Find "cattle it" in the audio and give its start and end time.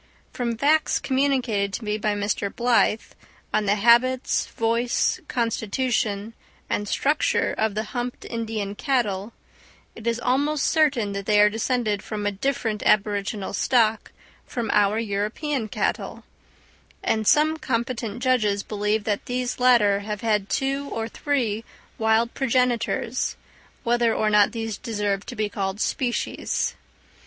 8.73-10.07